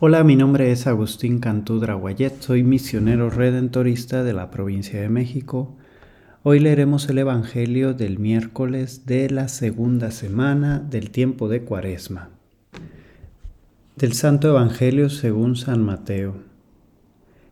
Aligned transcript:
Hola, 0.00 0.24
mi 0.24 0.34
nombre 0.34 0.72
es 0.72 0.88
Agustín 0.88 1.38
Cantú 1.38 1.78
Draguayet, 1.78 2.40
soy 2.40 2.64
misionero 2.64 3.30
redentorista 3.30 4.24
de 4.24 4.32
la 4.32 4.50
provincia 4.50 5.00
de 5.00 5.08
México. 5.08 5.76
Hoy 6.42 6.58
leeremos 6.58 7.08
el 7.08 7.18
Evangelio 7.18 7.94
del 7.94 8.18
miércoles 8.18 9.06
de 9.06 9.30
la 9.30 9.46
segunda 9.46 10.10
semana 10.10 10.80
del 10.80 11.10
tiempo 11.10 11.48
de 11.48 11.62
Cuaresma. 11.62 12.30
Del 13.94 14.14
Santo 14.14 14.48
Evangelio 14.48 15.10
según 15.10 15.54
San 15.54 15.84
Mateo. 15.84 16.38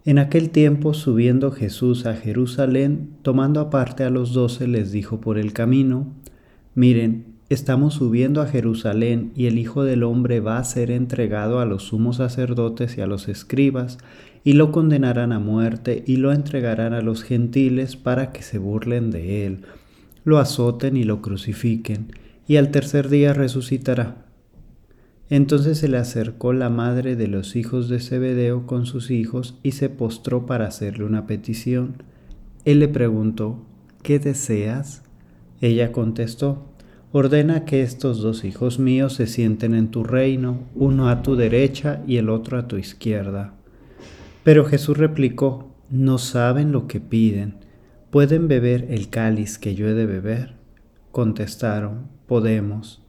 En 0.05 0.19
aquel 0.19 0.51
tiempo, 0.51 0.95
subiendo 0.95 1.53
Jesús 1.53 2.07
a 2.07 2.17
Jerusalén, 2.17 3.11
tomando 3.23 3.61
aparte 3.61 4.03
a 4.03 4.11
los 4.11 4.33
doce, 4.33 4.67
les 4.67 4.91
dijo 4.91 5.21
por 5.21 5.39
el 5.39 5.53
camino, 5.53 6.09
Miren, 6.75 7.32
Estamos 7.53 7.93
subiendo 7.93 8.41
a 8.41 8.47
Jerusalén 8.47 9.31
y 9.37 9.45
el 9.45 9.59
Hijo 9.59 9.85
del 9.85 10.05
Hombre 10.05 10.41
va 10.41 10.57
a 10.57 10.65
ser 10.65 10.91
entregado 10.91 11.61
a 11.61 11.67
los 11.67 11.83
sumos 11.83 12.17
sacerdotes 12.17 12.97
y 12.97 13.03
a 13.03 13.07
los 13.07 13.29
escribas, 13.29 13.99
y 14.43 14.55
lo 14.55 14.73
condenarán 14.73 15.33
a 15.33 15.39
muerte 15.39 16.03
y 16.07 16.17
lo 16.17 16.33
entregarán 16.33 16.95
a 16.95 17.03
los 17.03 17.23
gentiles 17.23 17.95
para 17.95 18.33
que 18.33 18.41
se 18.41 18.57
burlen 18.57 19.11
de 19.11 19.45
él, 19.45 19.67
lo 20.25 20.39
azoten 20.39 20.97
y 20.97 21.05
lo 21.05 21.21
crucifiquen, 21.21 22.17
y 22.49 22.57
al 22.57 22.71
tercer 22.71 23.11
día 23.11 23.35
resucitará. 23.35 24.25
Entonces 25.29 25.77
se 25.77 25.89
le 25.89 25.99
acercó 25.99 26.55
la 26.55 26.71
madre 26.71 27.17
de 27.17 27.29
los 27.29 27.55
hijos 27.55 27.91
de 27.91 28.01
Zebedeo 28.01 28.67
con 28.67 28.87
sus 28.87 29.11
hijos 29.11 29.59
y 29.63 29.73
se 29.73 29.91
postró 29.91 30.47
para 30.47 30.69
hacerle 30.69 31.05
una 31.05 31.27
petición. 31.27 32.03
Él 32.65 32.79
le 32.79 32.89
preguntó, 32.89 33.63
¿qué 34.03 34.19
deseas? 34.19 35.03
Ella 35.61 35.93
contestó, 35.93 36.72
Ordena 37.15 37.67
que 37.67 37.83
estos 37.83 38.23
dos 38.23 38.43
hijos 38.43 38.79
míos 38.79 39.13
se 39.13 39.27
sienten 39.27 39.75
en 39.75 39.91
tu 39.91 40.03
reino, 40.03 40.61
uno 40.75 41.11
a 41.11 41.21
tu 41.23 41.37
derecha 41.37 42.03
y 42.07 42.17
el 42.17 42.31
otro 42.31 42.59
a 42.59 42.67
tu 42.67 42.79
izquierda. 42.79 43.53
Pero 44.45 44.65
Jesús 44.65 44.97
replicó, 44.97 45.75
no 45.91 46.17
saben 46.17 46.73
lo 46.73 46.89
que 46.89 47.01
piden. 47.01 47.57
¿Pueden 48.11 48.49
beber 48.49 48.87
el 48.89 49.11
cáliz 49.11 49.59
que 49.59 49.75
yo 49.75 49.89
he 49.89 49.93
de 49.93 50.07
beber? 50.07 50.55
Contestaron, 51.11 52.09
podemos. 52.27 53.03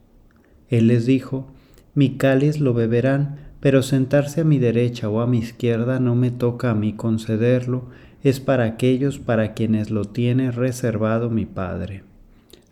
Él 0.67 0.87
les 0.87 1.05
dijo, 1.05 1.53
mi 1.95 2.17
cáliz 2.17 2.59
lo 2.59 2.73
beberán, 2.73 3.37
pero 3.61 3.81
sentarse 3.83 4.41
a 4.41 4.43
mi 4.43 4.59
derecha 4.59 5.07
o 5.07 5.21
a 5.21 5.27
mi 5.27 5.37
izquierda 5.37 6.01
no 6.01 6.13
me 6.13 6.29
toca 6.29 6.71
a 6.71 6.75
mí 6.75 6.91
concederlo, 6.91 7.87
es 8.21 8.41
para 8.41 8.65
aquellos 8.65 9.19
para 9.19 9.53
quienes 9.53 9.91
lo 9.91 10.03
tiene 10.03 10.51
reservado 10.51 11.29
mi 11.29 11.45
Padre. 11.45 12.03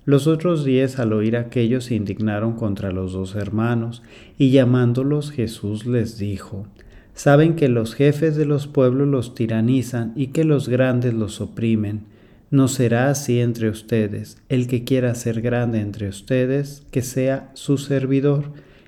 Los 0.03 0.25
otros 0.25 0.65
diez 0.65 0.97
al 0.97 1.13
oír 1.13 1.37
aquello 1.37 1.79
se 1.79 1.93
indignaron 1.93 2.53
contra 2.53 2.91
los 2.91 3.13
dos 3.13 3.35
hermanos, 3.35 4.01
y 4.37 4.49
llamándolos 4.49 5.31
Jesús 5.31 5.85
les 5.85 6.17
dijo, 6.17 6.65
Saben 7.13 7.55
que 7.55 7.69
los 7.69 7.93
jefes 7.93 8.35
de 8.35 8.45
los 8.45 8.65
pueblos 8.67 9.07
los 9.07 9.35
tiranizan 9.35 10.13
y 10.15 10.27
que 10.27 10.43
los 10.43 10.69
grandes 10.69 11.13
los 11.13 11.39
oprimen. 11.39 12.05
No 12.49 12.67
será 12.67 13.09
así 13.09 13.39
entre 13.39 13.69
ustedes. 13.69 14.37
El 14.49 14.67
que 14.67 14.83
quiera 14.83 15.13
ser 15.13 15.41
grande 15.41 15.81
entre 15.81 16.07
ustedes, 16.07 16.83
que 16.89 17.01
sea 17.03 17.51
su 17.53 17.77
servidor, 17.77 18.45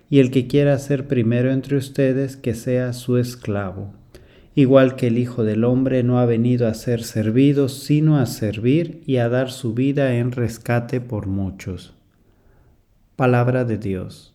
y 0.10 0.20
el 0.20 0.32
que 0.32 0.48
quiera 0.48 0.78
ser 0.80 1.08
primero 1.08 1.52
entre 1.52 1.78
ustedes, 1.78 2.38
que 2.38 2.56
sea 2.56 2.92
su 2.94 3.18
esclavo 3.18 3.94
igual 4.56 4.96
que 4.96 5.08
el 5.08 5.18
Hijo 5.18 5.44
del 5.44 5.64
Hombre 5.64 6.04
no 6.04 6.20
ha 6.20 6.26
venido 6.26 6.68
a 6.68 6.74
ser 6.74 7.04
servido, 7.04 7.70
sino 7.70 8.18
a 8.18 8.26
servir 8.26 9.02
y 9.06 9.18
a 9.18 9.30
dar 9.30 9.52
su 9.52 9.74
vida 9.74 10.16
en 10.16 10.32
rescate 10.32 11.02
por 11.02 11.28
muchos. 11.28 11.94
Palabra 13.16 13.66
de 13.66 13.78
Dios. 13.78 14.34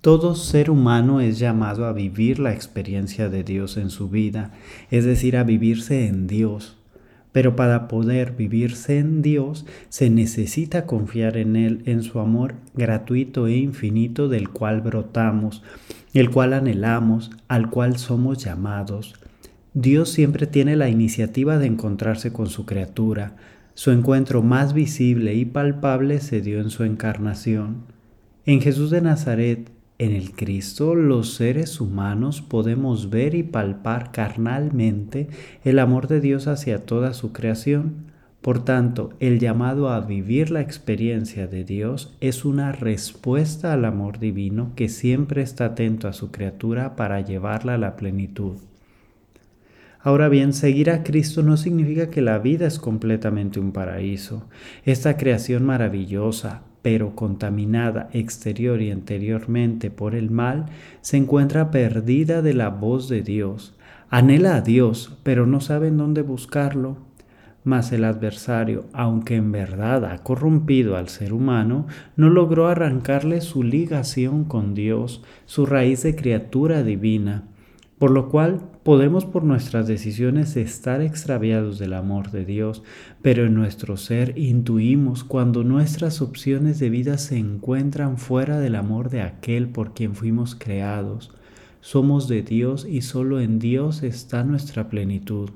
Todo 0.00 0.34
ser 0.34 0.70
humano 0.70 1.20
es 1.20 1.38
llamado 1.38 1.84
a 1.84 1.92
vivir 1.92 2.38
la 2.38 2.54
experiencia 2.54 3.28
de 3.28 3.44
Dios 3.44 3.76
en 3.76 3.90
su 3.90 4.08
vida, 4.08 4.52
es 4.90 5.04
decir, 5.04 5.36
a 5.36 5.44
vivirse 5.44 6.06
en 6.06 6.26
Dios. 6.26 6.79
Pero 7.32 7.54
para 7.54 7.86
poder 7.86 8.32
vivirse 8.32 8.98
en 8.98 9.22
Dios 9.22 9.66
se 9.88 10.10
necesita 10.10 10.86
confiar 10.86 11.36
en 11.36 11.56
Él, 11.56 11.82
en 11.86 12.02
su 12.02 12.18
amor 12.18 12.54
gratuito 12.74 13.46
e 13.46 13.56
infinito 13.56 14.28
del 14.28 14.48
cual 14.48 14.80
brotamos, 14.80 15.62
el 16.12 16.30
cual 16.30 16.52
anhelamos, 16.54 17.30
al 17.46 17.70
cual 17.70 17.98
somos 17.98 18.44
llamados. 18.44 19.14
Dios 19.74 20.10
siempre 20.10 20.48
tiene 20.48 20.74
la 20.74 20.88
iniciativa 20.88 21.58
de 21.58 21.66
encontrarse 21.66 22.32
con 22.32 22.48
su 22.48 22.66
criatura. 22.66 23.36
Su 23.74 23.92
encuentro 23.92 24.42
más 24.42 24.74
visible 24.74 25.34
y 25.34 25.44
palpable 25.44 26.18
se 26.18 26.40
dio 26.40 26.60
en 26.60 26.70
su 26.70 26.82
encarnación. 26.82 27.84
En 28.44 28.60
Jesús 28.60 28.90
de 28.90 29.00
Nazaret, 29.00 29.70
en 30.00 30.12
el 30.12 30.32
Cristo 30.32 30.94
los 30.94 31.34
seres 31.34 31.78
humanos 31.78 32.40
podemos 32.40 33.10
ver 33.10 33.34
y 33.34 33.42
palpar 33.42 34.12
carnalmente 34.12 35.28
el 35.62 35.78
amor 35.78 36.08
de 36.08 36.22
Dios 36.22 36.46
hacia 36.46 36.86
toda 36.86 37.12
su 37.12 37.32
creación. 37.32 38.06
Por 38.40 38.64
tanto, 38.64 39.10
el 39.20 39.38
llamado 39.38 39.90
a 39.90 40.00
vivir 40.00 40.50
la 40.50 40.62
experiencia 40.62 41.46
de 41.46 41.64
Dios 41.64 42.16
es 42.22 42.46
una 42.46 42.72
respuesta 42.72 43.74
al 43.74 43.84
amor 43.84 44.18
divino 44.18 44.72
que 44.74 44.88
siempre 44.88 45.42
está 45.42 45.66
atento 45.66 46.08
a 46.08 46.14
su 46.14 46.30
criatura 46.30 46.96
para 46.96 47.20
llevarla 47.20 47.74
a 47.74 47.78
la 47.78 47.96
plenitud. 47.96 48.56
Ahora 50.00 50.30
bien, 50.30 50.54
seguir 50.54 50.88
a 50.88 51.02
Cristo 51.02 51.42
no 51.42 51.58
significa 51.58 52.08
que 52.08 52.22
la 52.22 52.38
vida 52.38 52.66
es 52.66 52.78
completamente 52.78 53.60
un 53.60 53.72
paraíso. 53.72 54.48
Esta 54.86 55.18
creación 55.18 55.66
maravillosa, 55.66 56.62
pero 56.82 57.14
contaminada 57.14 58.08
exterior 58.12 58.80
y 58.80 58.90
interiormente 58.90 59.90
por 59.90 60.14
el 60.14 60.30
mal, 60.30 60.66
se 61.00 61.16
encuentra 61.16 61.70
perdida 61.70 62.42
de 62.42 62.54
la 62.54 62.68
voz 62.68 63.08
de 63.08 63.22
Dios. 63.22 63.76
Anhela 64.08 64.56
a 64.56 64.60
Dios, 64.60 65.18
pero 65.22 65.46
no 65.46 65.60
sabe 65.60 65.88
en 65.88 65.96
dónde 65.96 66.22
buscarlo. 66.22 66.96
Mas 67.62 67.92
el 67.92 68.04
adversario, 68.04 68.86
aunque 68.92 69.36
en 69.36 69.52
verdad 69.52 70.06
ha 70.06 70.18
corrompido 70.18 70.96
al 70.96 71.08
ser 71.08 71.32
humano, 71.32 71.86
no 72.16 72.30
logró 72.30 72.68
arrancarle 72.68 73.42
su 73.42 73.62
ligación 73.62 74.44
con 74.44 74.74
Dios, 74.74 75.22
su 75.44 75.66
raíz 75.66 76.02
de 76.02 76.16
criatura 76.16 76.82
divina 76.82 77.44
por 78.00 78.12
lo 78.12 78.30
cual 78.30 78.62
podemos 78.82 79.26
por 79.26 79.44
nuestras 79.44 79.86
decisiones 79.86 80.56
estar 80.56 81.02
extraviados 81.02 81.78
del 81.78 81.92
amor 81.92 82.30
de 82.30 82.46
Dios, 82.46 82.82
pero 83.20 83.44
en 83.44 83.54
nuestro 83.54 83.98
ser 83.98 84.38
intuimos 84.38 85.22
cuando 85.22 85.64
nuestras 85.64 86.22
opciones 86.22 86.78
de 86.78 86.88
vida 86.88 87.18
se 87.18 87.36
encuentran 87.36 88.16
fuera 88.16 88.58
del 88.58 88.76
amor 88.76 89.10
de 89.10 89.20
aquel 89.20 89.68
por 89.68 89.92
quien 89.92 90.14
fuimos 90.14 90.54
creados. 90.54 91.30
Somos 91.82 92.26
de 92.26 92.40
Dios 92.40 92.86
y 92.88 93.02
solo 93.02 93.38
en 93.38 93.58
Dios 93.58 94.02
está 94.02 94.44
nuestra 94.44 94.88
plenitud. 94.88 95.50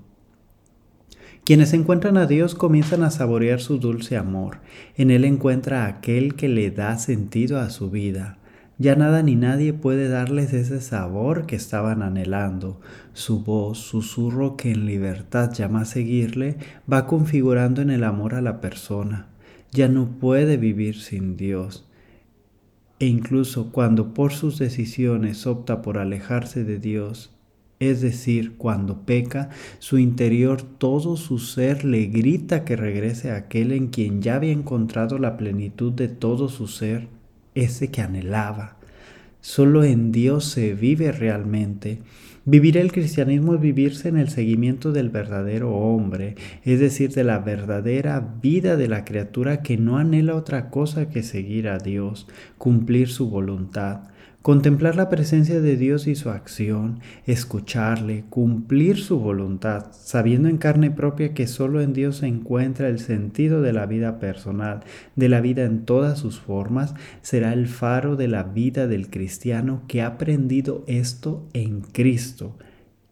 Quienes 1.46 1.72
encuentran 1.72 2.18
a 2.18 2.26
Dios 2.26 2.54
comienzan 2.54 3.04
a 3.04 3.10
saborear 3.10 3.62
su 3.62 3.78
dulce 3.78 4.18
amor. 4.18 4.58
En 4.96 5.10
Él 5.10 5.24
encuentra 5.24 5.86
aquel 5.86 6.34
que 6.34 6.50
le 6.50 6.70
da 6.70 6.98
sentido 6.98 7.58
a 7.58 7.70
su 7.70 7.90
vida. 7.90 8.36
Ya 8.76 8.96
nada 8.96 9.22
ni 9.22 9.36
nadie 9.36 9.72
puede 9.72 10.08
darles 10.08 10.52
ese 10.52 10.80
sabor 10.80 11.46
que 11.46 11.54
estaban 11.54 12.02
anhelando. 12.02 12.80
Su 13.12 13.44
voz, 13.44 13.78
susurro 13.78 14.56
que 14.56 14.72
en 14.72 14.84
libertad 14.84 15.52
llama 15.52 15.82
a 15.82 15.84
seguirle, 15.84 16.56
va 16.92 17.06
configurando 17.06 17.82
en 17.82 17.90
el 17.90 18.02
amor 18.02 18.34
a 18.34 18.42
la 18.42 18.60
persona. 18.60 19.28
Ya 19.70 19.86
no 19.86 20.18
puede 20.18 20.56
vivir 20.56 21.00
sin 21.00 21.36
Dios. 21.36 21.88
E 22.98 23.06
incluso 23.06 23.70
cuando 23.70 24.12
por 24.12 24.32
sus 24.32 24.58
decisiones 24.58 25.46
opta 25.46 25.80
por 25.80 25.98
alejarse 25.98 26.64
de 26.64 26.78
Dios, 26.78 27.30
es 27.78 28.00
decir, 28.00 28.56
cuando 28.56 29.02
peca, 29.02 29.50
su 29.78 29.98
interior, 29.98 30.62
todo 30.62 31.16
su 31.16 31.38
ser 31.38 31.84
le 31.84 32.06
grita 32.06 32.64
que 32.64 32.76
regrese 32.76 33.30
a 33.30 33.36
aquel 33.36 33.72
en 33.72 33.88
quien 33.88 34.20
ya 34.20 34.36
había 34.36 34.52
encontrado 34.52 35.18
la 35.18 35.36
plenitud 35.36 35.92
de 35.92 36.08
todo 36.08 36.48
su 36.48 36.66
ser 36.66 37.08
ese 37.54 37.90
que 37.90 38.00
anhelaba. 38.02 38.76
Solo 39.40 39.84
en 39.84 40.10
Dios 40.10 40.46
se 40.46 40.74
vive 40.74 41.12
realmente. 41.12 42.00
Vivir 42.46 42.76
el 42.76 42.92
cristianismo 42.92 43.54
es 43.54 43.60
vivirse 43.62 44.10
en 44.10 44.18
el 44.18 44.28
seguimiento 44.28 44.92
del 44.92 45.08
verdadero 45.08 45.74
hombre, 45.74 46.36
es 46.62 46.78
decir, 46.78 47.10
de 47.14 47.24
la 47.24 47.38
verdadera 47.38 48.20
vida 48.20 48.76
de 48.76 48.86
la 48.86 49.06
criatura 49.06 49.62
que 49.62 49.78
no 49.78 49.96
anhela 49.96 50.34
otra 50.34 50.68
cosa 50.68 51.08
que 51.08 51.22
seguir 51.22 51.68
a 51.68 51.78
Dios, 51.78 52.26
cumplir 52.58 53.08
su 53.08 53.30
voluntad. 53.30 54.10
Contemplar 54.44 54.94
la 54.94 55.08
presencia 55.08 55.58
de 55.62 55.78
Dios 55.78 56.06
y 56.06 56.16
su 56.16 56.28
acción, 56.28 57.00
escucharle, 57.24 58.26
cumplir 58.28 58.98
su 58.98 59.18
voluntad, 59.18 59.86
sabiendo 59.92 60.50
en 60.50 60.58
carne 60.58 60.90
propia 60.90 61.32
que 61.32 61.46
solo 61.46 61.80
en 61.80 61.94
Dios 61.94 62.18
se 62.18 62.26
encuentra 62.26 62.88
el 62.88 62.98
sentido 62.98 63.62
de 63.62 63.72
la 63.72 63.86
vida 63.86 64.18
personal, 64.18 64.80
de 65.16 65.30
la 65.30 65.40
vida 65.40 65.64
en 65.64 65.86
todas 65.86 66.18
sus 66.18 66.40
formas, 66.40 66.92
será 67.22 67.54
el 67.54 67.68
faro 67.68 68.16
de 68.16 68.28
la 68.28 68.42
vida 68.42 68.86
del 68.86 69.08
cristiano 69.08 69.80
que 69.88 70.02
ha 70.02 70.08
aprendido 70.08 70.84
esto 70.88 71.48
en 71.54 71.80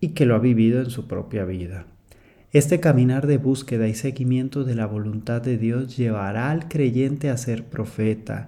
Y 0.01 0.09
que 0.11 0.27
lo 0.27 0.35
ha 0.35 0.39
vivido 0.39 0.81
en 0.81 0.91
su 0.91 1.07
propia 1.07 1.45
vida. 1.45 1.87
Este 2.53 2.81
caminar 2.81 3.27
de 3.27 3.39
búsqueda 3.39 3.89
y 3.89 3.95
seguimiento 3.95 4.65
de 4.65 4.75
la 4.75 4.87
voluntad 4.87 5.41
de 5.41 5.57
Dios 5.57 5.97
llevará 5.97 6.51
al 6.51 6.69
creyente 6.69 7.31
a 7.31 7.39
ser 7.39 7.65
profeta, 7.65 8.47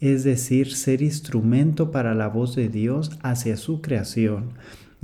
es 0.00 0.22
decir, 0.22 0.74
ser 0.74 1.00
instrumento 1.00 1.90
para 1.90 2.14
la 2.14 2.28
voz 2.28 2.54
de 2.56 2.68
Dios 2.68 3.18
hacia 3.22 3.56
su 3.56 3.80
creación. 3.80 4.50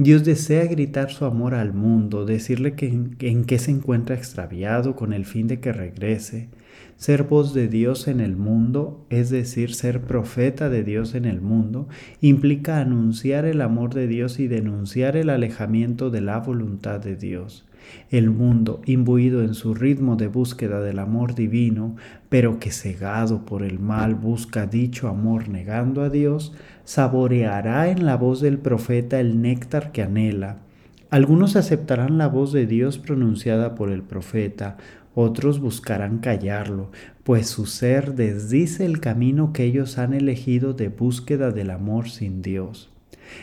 Dios 0.00 0.24
desea 0.24 0.64
gritar 0.66 1.10
su 1.10 1.24
amor 1.24 1.56
al 1.56 1.74
mundo, 1.74 2.24
decirle 2.24 2.76
en 2.78 3.44
qué 3.44 3.58
se 3.58 3.72
encuentra 3.72 4.14
extraviado 4.14 4.94
con 4.94 5.12
el 5.12 5.24
fin 5.24 5.48
de 5.48 5.58
que 5.58 5.72
regrese. 5.72 6.50
Ser 6.96 7.24
voz 7.24 7.52
de 7.52 7.66
Dios 7.66 8.06
en 8.06 8.20
el 8.20 8.36
mundo, 8.36 9.04
es 9.10 9.28
decir, 9.28 9.74
ser 9.74 10.02
profeta 10.02 10.68
de 10.68 10.84
Dios 10.84 11.16
en 11.16 11.24
el 11.24 11.40
mundo, 11.40 11.88
implica 12.20 12.78
anunciar 12.78 13.44
el 13.44 13.60
amor 13.60 13.92
de 13.92 14.06
Dios 14.06 14.38
y 14.38 14.46
denunciar 14.46 15.16
el 15.16 15.30
alejamiento 15.30 16.10
de 16.10 16.20
la 16.20 16.38
voluntad 16.38 17.00
de 17.00 17.16
Dios. 17.16 17.67
El 18.10 18.30
mundo, 18.30 18.80
imbuido 18.86 19.42
en 19.42 19.54
su 19.54 19.74
ritmo 19.74 20.16
de 20.16 20.28
búsqueda 20.28 20.80
del 20.80 20.98
amor 20.98 21.34
divino, 21.34 21.96
pero 22.28 22.58
que 22.58 22.70
cegado 22.70 23.44
por 23.44 23.62
el 23.62 23.78
mal 23.78 24.14
busca 24.14 24.66
dicho 24.66 25.08
amor 25.08 25.48
negando 25.48 26.02
a 26.02 26.10
Dios, 26.10 26.52
saboreará 26.84 27.90
en 27.90 28.06
la 28.06 28.16
voz 28.16 28.40
del 28.40 28.58
profeta 28.58 29.20
el 29.20 29.40
néctar 29.42 29.92
que 29.92 30.02
anhela. 30.02 30.58
Algunos 31.10 31.56
aceptarán 31.56 32.18
la 32.18 32.28
voz 32.28 32.52
de 32.52 32.66
Dios 32.66 32.98
pronunciada 32.98 33.74
por 33.74 33.90
el 33.90 34.02
profeta, 34.02 34.76
otros 35.14 35.58
buscarán 35.58 36.18
callarlo, 36.18 36.90
pues 37.24 37.48
su 37.48 37.66
ser 37.66 38.14
desdice 38.14 38.84
el 38.84 39.00
camino 39.00 39.52
que 39.52 39.64
ellos 39.64 39.98
han 39.98 40.14
elegido 40.14 40.74
de 40.74 40.90
búsqueda 40.90 41.50
del 41.50 41.70
amor 41.70 42.08
sin 42.08 42.40
Dios. 42.40 42.90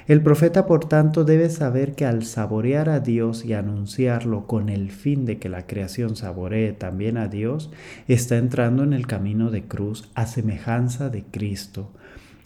El 0.07 0.21
profeta, 0.21 0.65
por 0.65 0.85
tanto, 0.85 1.23
debe 1.23 1.49
saber 1.49 1.95
que 1.95 2.05
al 2.05 2.23
saborear 2.23 2.89
a 2.89 2.99
Dios 2.99 3.45
y 3.45 3.53
anunciarlo 3.53 4.47
con 4.47 4.69
el 4.69 4.91
fin 4.91 5.25
de 5.25 5.37
que 5.37 5.49
la 5.49 5.67
creación 5.67 6.15
saboree 6.15 6.73
también 6.73 7.17
a 7.17 7.27
Dios, 7.27 7.71
está 8.07 8.37
entrando 8.37 8.83
en 8.83 8.93
el 8.93 9.07
camino 9.07 9.51
de 9.51 9.63
cruz 9.63 10.09
a 10.15 10.25
semejanza 10.25 11.09
de 11.09 11.23
Cristo, 11.23 11.91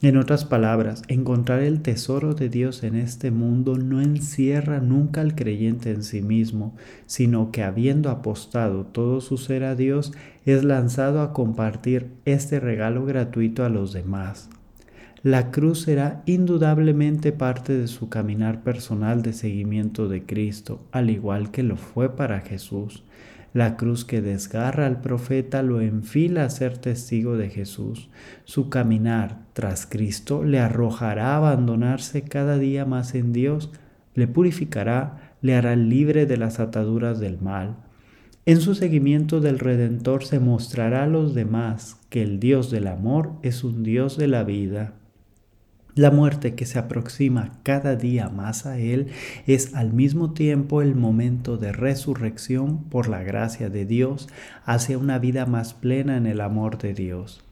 en 0.01 0.15
otras 0.15 0.45
palabras, 0.45 1.01
encontrar 1.09 1.59
el 1.59 1.81
tesoro 1.81 2.33
de 2.33 2.47
Dios 2.47 2.83
en 2.83 2.95
este 2.95 3.31
mundo 3.31 3.75
no 3.75 3.99
encierra 3.99 4.79
nunca 4.79 5.19
al 5.19 5.35
creyente 5.35 5.91
en 5.91 6.03
sí 6.03 6.21
mismo, 6.21 6.73
sino 7.05 7.51
que 7.51 7.63
habiendo 7.63 8.09
apostado 8.09 8.85
todo 8.85 9.19
su 9.19 9.37
ser 9.37 9.65
a 9.65 9.75
Dios, 9.75 10.13
es 10.45 10.63
lanzado 10.63 11.21
a 11.21 11.33
compartir 11.33 12.13
este 12.23 12.61
regalo 12.61 13.05
gratuito 13.05 13.65
a 13.65 13.69
los 13.69 13.91
demás. 13.91 14.49
La 15.21 15.51
cruz 15.51 15.81
será 15.81 16.23
indudablemente 16.25 17.33
parte 17.33 17.77
de 17.77 17.89
su 17.89 18.07
caminar 18.07 18.63
personal 18.63 19.21
de 19.21 19.33
seguimiento 19.33 20.07
de 20.07 20.23
Cristo, 20.23 20.87
al 20.93 21.09
igual 21.09 21.51
que 21.51 21.61
lo 21.61 21.75
fue 21.75 22.15
para 22.15 22.39
Jesús. 22.39 23.03
La 23.53 23.75
cruz 23.75 24.05
que 24.05 24.21
desgarra 24.21 24.85
al 24.85 25.01
profeta 25.01 25.61
lo 25.61 25.81
enfila 25.81 26.45
a 26.45 26.49
ser 26.49 26.77
testigo 26.77 27.35
de 27.35 27.49
Jesús. 27.49 28.09
Su 28.45 28.69
caminar 28.69 29.41
tras 29.51 29.85
Cristo 29.85 30.45
le 30.45 30.61
arrojará 30.61 31.33
a 31.33 31.37
abandonarse 31.37 32.21
cada 32.21 32.57
día 32.57 32.85
más 32.85 33.13
en 33.13 33.33
Dios, 33.33 33.71
le 34.15 34.29
purificará, 34.29 35.33
le 35.41 35.53
hará 35.53 35.75
libre 35.75 36.27
de 36.27 36.37
las 36.37 36.61
ataduras 36.61 37.19
del 37.19 37.41
mal. 37.41 37.75
En 38.45 38.61
su 38.61 38.73
seguimiento 38.73 39.41
del 39.41 39.59
Redentor 39.59 40.23
se 40.23 40.39
mostrará 40.39 41.03
a 41.03 41.07
los 41.07 41.35
demás 41.35 41.97
que 42.09 42.21
el 42.21 42.39
Dios 42.39 42.71
del 42.71 42.87
amor 42.87 43.33
es 43.41 43.65
un 43.65 43.83
Dios 43.83 44.15
de 44.15 44.27
la 44.29 44.43
vida. 44.43 44.93
La 45.95 46.11
muerte 46.11 46.55
que 46.55 46.65
se 46.65 46.79
aproxima 46.79 47.59
cada 47.63 47.95
día 47.95 48.29
más 48.29 48.65
a 48.65 48.77
Él 48.77 49.07
es 49.47 49.73
al 49.75 49.91
mismo 49.91 50.33
tiempo 50.33 50.81
el 50.81 50.95
momento 50.95 51.57
de 51.57 51.71
resurrección 51.71 52.83
por 52.85 53.09
la 53.09 53.23
gracia 53.23 53.69
de 53.69 53.85
Dios 53.85 54.29
hacia 54.65 54.97
una 54.97 55.19
vida 55.19 55.45
más 55.45 55.73
plena 55.73 56.15
en 56.15 56.25
el 56.25 56.41
amor 56.41 56.77
de 56.77 56.93
Dios. 56.93 57.43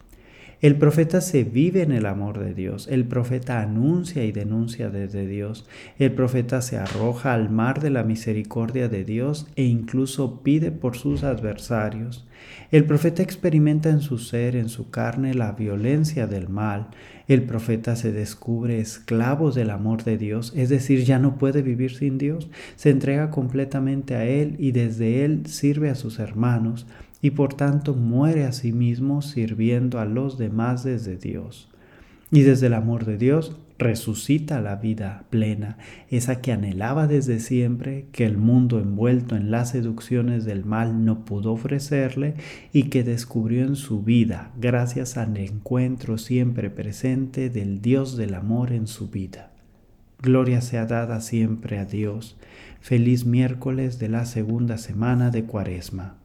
El 0.60 0.76
profeta 0.78 1.22
se 1.22 1.44
vive 1.44 1.84
en 1.84 1.92
el 1.92 2.08
amor 2.08 2.40
de 2.40 2.56
Dios, 2.56 2.88
el 2.90 3.06
profeta 3.06 3.62
anuncia 3.62 4.26
y 4.26 4.32
denuncia 4.32 4.90
desde 4.90 5.28
Dios, 5.28 5.68
el 6.00 6.14
profeta 6.14 6.64
se 6.64 6.78
arroja 6.78 7.36
al 7.36 7.52
mar 7.52 7.80
de 7.80 7.92
la 7.92 8.04
misericordia 8.04 8.90
de 8.90 9.04
Dios 9.04 9.46
e 9.56 9.66
incluso 9.66 10.42
pide 10.42 10.72
por 10.72 10.98
sus 10.98 11.24
adversarios. 11.24 12.26
El 12.72 12.86
profeta 12.86 13.22
experimenta 13.22 13.90
en 13.90 14.02
su 14.02 14.18
ser, 14.18 14.56
en 14.56 14.70
su 14.70 14.90
carne, 14.90 15.36
la 15.36 15.52
violencia 15.52 16.26
del 16.26 16.50
mal. 16.50 16.88
El 17.28 17.44
profeta 17.44 17.96
se 17.96 18.12
descubre 18.12 18.80
esclavo 18.80 19.52
del 19.52 19.70
amor 19.70 20.04
de 20.06 20.18
Dios, 20.18 20.54
es 20.56 20.70
decir, 20.70 21.04
ya 21.04 21.20
no 21.20 21.38
puede 21.38 21.62
vivir 21.62 21.96
sin 21.96 22.18
Dios, 22.18 22.50
se 22.78 22.90
entrega 22.90 23.30
completamente 23.30 24.16
a 24.16 24.26
Él 24.26 24.56
y 24.58 24.72
desde 24.72 25.24
Él 25.24 25.46
sirve 25.46 25.90
a 25.92 25.96
sus 25.96 26.18
hermanos 26.20 26.88
y 27.22 27.32
por 27.32 27.54
tanto 27.54 27.94
muere 27.94 28.46
a 28.46 28.52
sí 28.52 28.72
mismo 28.72 29.22
sirviendo 29.22 30.00
a 30.00 30.06
los 30.06 30.38
demás 30.38 30.84
desde 30.84 31.18
Dios. 31.18 31.70
Y 32.32 32.42
desde 32.42 32.68
el 32.68 32.74
amor 32.74 33.06
de 33.06 33.18
Dios 33.18 33.56
resucita 33.80 34.60
la 34.60 34.76
vida 34.76 35.26
plena, 35.30 35.78
esa 36.10 36.42
que 36.42 36.52
anhelaba 36.52 37.08
desde 37.08 37.40
siempre, 37.40 38.08
que 38.12 38.26
el 38.26 38.38
mundo 38.38 38.80
envuelto 38.80 39.36
en 39.36 39.52
las 39.52 39.72
seducciones 39.72 40.46
del 40.46 40.66
mal 40.66 41.06
no 41.06 41.26
pudo 41.26 41.54
ofrecerle 41.54 42.36
y 42.74 42.84
que 42.84 43.04
descubrió 43.04 43.64
en 43.64 43.76
su 43.76 44.02
vida 44.02 44.52
gracias 44.60 45.18
al 45.18 45.38
encuentro 45.38 46.18
siempre 46.18 46.70
presente 46.70 47.50
del 47.50 47.82
Dios 47.82 48.18
del 48.18 48.34
amor 48.34 48.72
en 48.72 48.88
su 48.88 49.10
vida. 49.10 49.52
Gloria 50.22 50.62
sea 50.62 50.86
dada 50.86 51.22
siempre 51.22 51.78
a 51.78 51.86
Dios. 51.86 52.38
Feliz 52.82 53.26
miércoles 53.26 54.00
de 54.00 54.10
la 54.10 54.26
segunda 54.26 54.78
semana 54.80 55.30
de 55.30 55.44
Cuaresma. 55.44 56.16